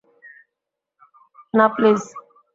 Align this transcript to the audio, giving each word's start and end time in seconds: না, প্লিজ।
না, 1.53 1.65
প্লিজ। 1.75 2.01